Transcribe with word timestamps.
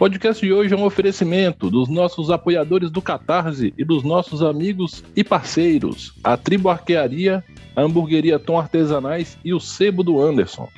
Podcast 0.00 0.40
de 0.42 0.50
hoje 0.50 0.72
é 0.72 0.76
um 0.78 0.86
oferecimento 0.86 1.68
dos 1.68 1.86
nossos 1.86 2.30
apoiadores 2.30 2.90
do 2.90 3.02
Catarse 3.02 3.74
e 3.76 3.84
dos 3.84 4.02
nossos 4.02 4.42
amigos 4.42 5.04
e 5.14 5.22
parceiros, 5.22 6.14
a 6.24 6.38
Tribo 6.38 6.70
Arquearia, 6.70 7.44
a 7.76 7.82
Hamburgueria 7.82 8.38
Tom 8.38 8.58
Artesanais 8.58 9.36
e 9.44 9.52
o 9.52 9.60
Sebo 9.60 10.02
do 10.02 10.18
Anderson. 10.18 10.70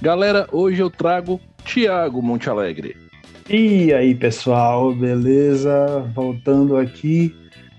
Galera, 0.00 0.46
hoje 0.52 0.80
eu 0.80 0.88
trago 0.88 1.40
Tiago 1.64 2.22
Monte 2.22 2.48
Alegre. 2.48 2.96
E 3.48 3.92
aí, 3.92 4.14
pessoal, 4.14 4.94
beleza? 4.94 6.08
Voltando 6.14 6.76
aqui 6.76 7.34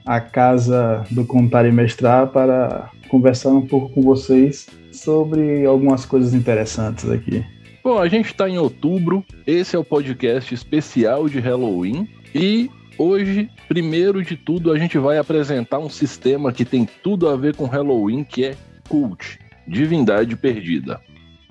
à 0.05 0.20
casa 0.20 1.05
do 1.09 1.23
Contar 1.23 1.66
e 1.66 1.72
Mestrar 1.72 2.27
para 2.27 2.91
conversar 3.08 3.52
um 3.52 3.66
pouco 3.66 3.94
com 3.94 4.02
vocês 4.02 4.67
sobre 4.91 5.66
algumas 5.66 6.05
coisas 6.05 6.34
interessantes 6.34 7.09
aqui. 7.09 7.45
Bom, 7.84 7.98
a 7.98 8.08
gente 8.08 8.27
está 8.27 8.48
em 8.48 8.59
outubro, 8.59 9.26
esse 9.48 9.76
é 9.76 9.80
o 9.80 9.84
podcast 9.84 10.53
especial 10.53 11.27
de 11.27 11.39
Halloween 11.39 12.08
e 12.34 12.70
hoje, 12.95 13.49
primeiro 13.67 14.23
de 14.23 14.38
tudo, 14.38 14.72
a 14.72 14.77
gente 14.77 14.99
vai 14.99 15.17
apresentar 15.17 15.80
um 15.80 15.89
sistema 15.89 16.53
que 16.53 16.63
tem 16.63 16.88
tudo 17.02 17.27
a 17.27 17.36
ver 17.36 17.55
com 17.55 17.66
Halloween, 17.66 18.23
que 18.23 18.45
é 18.45 18.56
Cult, 18.88 19.39
Divindade 19.67 20.36
Perdida. 20.36 21.02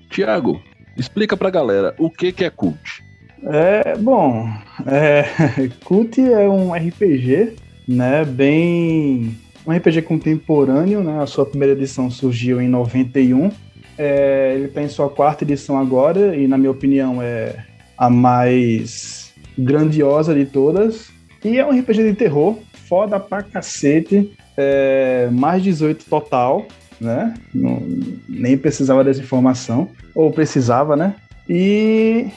Tiago, 0.09 0.61
explica 0.95 1.35
pra 1.35 1.49
galera 1.49 1.93
o 1.99 2.09
que, 2.09 2.31
que 2.31 2.45
é 2.45 2.49
Cult. 2.49 3.03
É, 3.43 3.97
bom, 3.97 4.49
é, 4.87 5.25
Cult 5.83 6.17
é 6.17 6.47
um 6.47 6.73
RPG, 6.73 7.55
né, 7.85 8.23
bem... 8.23 9.35
um 9.67 9.73
RPG 9.73 10.03
contemporâneo, 10.03 11.03
né, 11.03 11.21
a 11.21 11.25
sua 11.25 11.45
primeira 11.45 11.73
edição 11.73 12.09
surgiu 12.09 12.61
em 12.61 12.69
91, 12.69 13.51
é, 13.97 14.53
ele 14.55 14.67
tem 14.67 14.87
sua 14.87 15.09
quarta 15.09 15.43
edição 15.43 15.77
agora, 15.77 16.35
e 16.35 16.47
na 16.47 16.57
minha 16.57 16.71
opinião 16.71 17.21
é 17.21 17.55
a 17.97 18.09
mais 18.09 19.33
grandiosa 19.57 20.33
de 20.33 20.45
todas, 20.45 21.09
e 21.43 21.57
é 21.57 21.65
um 21.65 21.77
RPG 21.77 22.03
de 22.03 22.13
terror, 22.13 22.57
foda 22.87 23.19
pra 23.19 23.43
cacete, 23.43 24.31
é, 24.57 25.29
mais 25.31 25.63
18 25.63 26.05
total, 26.05 26.65
né, 26.99 27.33
Não, 27.53 27.81
nem 28.29 28.57
precisava 28.57 29.03
dessa 29.03 29.21
informação, 29.21 29.89
ou 30.13 30.31
precisava, 30.31 30.95
né, 30.95 31.15
e 31.49 32.27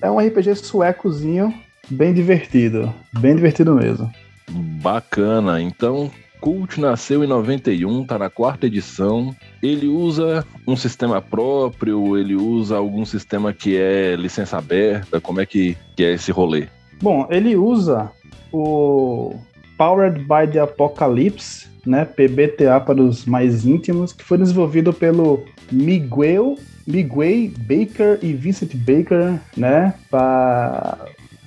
é 0.00 0.10
um 0.10 0.18
RPG 0.18 0.54
suecozinho 0.56 1.54
bem 1.90 2.12
divertido. 2.12 2.92
Bem 3.18 3.34
divertido 3.34 3.74
mesmo. 3.74 4.10
Bacana. 4.50 5.60
Então, 5.60 6.10
Cult 6.44 6.78
nasceu 6.78 7.24
em 7.24 7.26
91, 7.26 8.04
tá 8.04 8.18
na 8.18 8.28
quarta 8.28 8.66
edição. 8.66 9.34
Ele 9.62 9.86
usa 9.86 10.44
um 10.66 10.76
sistema 10.76 11.22
próprio, 11.22 12.18
ele 12.18 12.36
usa 12.36 12.76
algum 12.76 13.06
sistema 13.06 13.50
que 13.50 13.78
é 13.78 14.14
licença 14.14 14.58
aberta, 14.58 15.22
como 15.22 15.40
é 15.40 15.46
que, 15.46 15.74
que 15.96 16.04
é 16.04 16.12
esse 16.12 16.30
rolê? 16.30 16.66
Bom, 17.00 17.26
ele 17.30 17.56
usa 17.56 18.12
o 18.52 19.34
Powered 19.78 20.18
by 20.18 20.52
the 20.52 20.60
Apocalypse, 20.60 21.66
né, 21.86 22.04
PBTA 22.04 22.78
para 22.78 23.00
os 23.00 23.24
mais 23.24 23.64
íntimos, 23.64 24.12
que 24.12 24.22
foi 24.22 24.36
desenvolvido 24.36 24.92
pelo 24.92 25.42
Miguel 25.72 26.56
Miguel 26.86 27.52
Baker 27.60 28.18
e 28.20 28.34
Vincent 28.34 28.76
Baker, 28.76 29.40
né, 29.56 29.94
para 30.10 30.98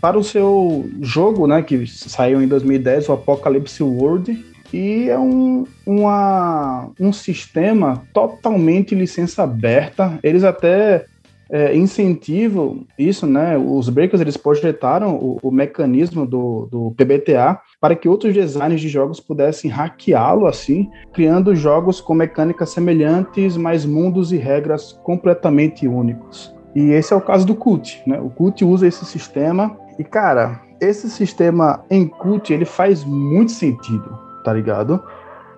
para 0.01 0.17
o 0.17 0.23
seu 0.23 0.89
jogo, 1.01 1.47
né, 1.47 1.61
que 1.61 1.85
saiu 1.88 2.41
em 2.41 2.47
2010, 2.47 3.09
o 3.09 3.13
Apocalypse 3.13 3.81
World, 3.81 4.45
e 4.73 5.09
é 5.09 5.17
um, 5.17 5.66
uma, 5.85 6.89
um 7.00 7.13
sistema 7.13 8.03
totalmente 8.13 8.94
licença 8.94 9.44
aberta. 9.44 10.19
Eles 10.23 10.44
até 10.44 11.05
é, 11.50 11.75
incentivam 11.75 12.85
isso, 12.97 13.25
né? 13.25 13.57
Os 13.57 13.89
breakers 13.89 14.22
eles 14.22 14.38
projetaram 14.38 15.16
o, 15.16 15.39
o 15.41 15.51
mecanismo 15.51 16.25
do, 16.25 16.67
do 16.69 16.91
PBTA 16.91 17.59
para 17.79 17.95
que 17.95 18.09
outros 18.09 18.33
designers 18.33 18.81
de 18.81 18.89
jogos 18.89 19.19
pudessem 19.19 19.69
hackeá-lo 19.72 20.47
assim, 20.47 20.89
criando 21.13 21.55
jogos 21.55 22.01
com 22.01 22.13
mecânicas 22.13 22.69
semelhantes, 22.69 23.55
mas 23.55 23.85
mundos 23.85 24.31
e 24.31 24.38
regras 24.38 24.94
completamente 25.03 25.88
únicos. 25.88 26.53
E 26.75 26.91
esse 26.91 27.13
é 27.13 27.16
o 27.16 27.22
caso 27.22 27.45
do 27.45 27.55
Cult, 27.55 28.01
né? 28.05 28.19
O 28.19 28.29
Cult 28.29 28.63
usa 28.63 28.88
esse 28.88 29.05
sistema 29.05 29.78
e 29.97 30.03
cara, 30.03 30.61
esse 30.79 31.09
sistema 31.09 31.84
em 31.89 32.07
Cult 32.07 32.53
ele 32.53 32.66
faz 32.66 33.03
muito 33.03 33.51
sentido, 33.51 34.26
tá 34.47 34.53
ligado? 34.53 35.03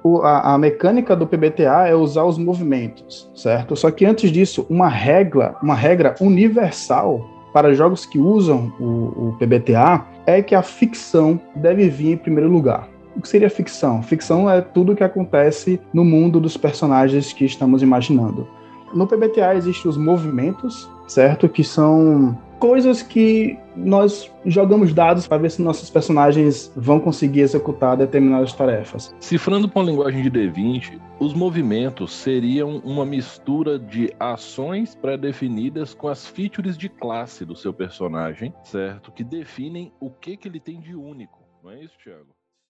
O, 0.04 0.24
a, 0.24 0.56
a, 0.56 0.58
mecânica 0.58 1.16
do 1.16 1.28
PBTA 1.28 1.90
é 1.90 1.94
usar 1.94 2.24
os 2.24 2.40
movimentos, 2.40 3.30
certo? 3.36 3.76
Só 3.76 3.92
que 3.92 4.04
antes 4.04 4.32
disso, 4.32 4.66
uma 4.68 4.88
regra, 4.88 5.56
uma 5.62 5.76
regra 5.76 6.16
universal 6.20 7.24
para 7.54 7.76
jogos 7.76 8.04
que 8.08 8.18
usam 8.18 8.74
o, 8.80 9.30
o 9.30 9.36
PBTA 9.38 10.04
é 10.26 10.42
que 10.42 10.56
a 10.56 10.64
ficção 10.64 11.40
deve 11.56 11.88
vir 11.88 12.14
em 12.14 12.18
primeiro 12.18 12.50
lugar. 12.50 12.88
O 13.16 13.22
que 13.22 13.30
seria 13.30 13.50
ficção? 13.50 14.02
Ficção 14.02 14.50
é 14.50 14.60
tudo 14.60 14.94
o 14.94 14.96
que 14.96 15.04
acontece 15.04 15.80
no 15.94 16.04
mundo 16.04 16.40
dos 16.40 16.58
personagens 16.58 17.32
que 17.32 17.46
estamos 17.46 17.84
imaginando. 17.84 18.48
No 18.92 19.06
PBTA 19.06 19.54
existem 19.54 19.88
os 19.88 19.98
movimentos, 19.98 20.90
certo? 21.08 21.48
Que 21.48 21.64
são 21.64 22.36
coisas 22.59 23.02
que 23.02 23.58
nós 23.75 24.31
jogamos 24.46 24.94
dados 24.94 25.28
para 25.28 25.38
ver 25.38 25.50
se 25.50 25.62
nossos 25.62 25.90
personagens 25.90 26.72
vão 26.75 27.00
conseguir 27.00 27.42
executar 27.42 27.96
determinadas 27.96 28.53
tarefas. 28.53 29.16
Cifrando 29.20 29.70
com 29.70 29.80
a 29.80 29.84
linguagem 29.84 30.22
de 30.22 30.30
D20, 30.30 31.00
os 31.20 31.34
movimentos 31.34 32.14
seriam 32.14 32.78
uma 32.84 33.06
mistura 33.06 33.80
de 33.80 34.14
ações 34.20 34.94
pré-definidas 34.96 35.94
com 35.94 36.08
as 36.08 36.28
features 36.28 36.78
de 36.78 36.90
classe 36.90 37.46
do 37.46 37.56
seu 37.56 37.74
personagem, 37.74 38.53
certo? 38.64 39.12
Que 39.12 39.24
definem 39.24 39.91
o 40.00 40.09
que, 40.09 40.36
que 40.36 40.47
ele 40.47 40.59
tem 40.59 40.80
de 40.80 40.96
único. 40.96 41.40
Não 41.64 41.72
é 41.72 41.84
isso, 41.84 41.94
Thiago? 42.03 42.39